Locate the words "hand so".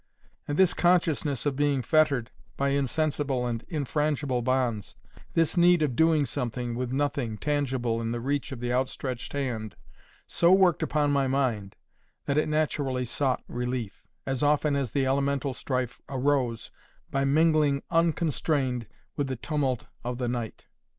9.33-10.51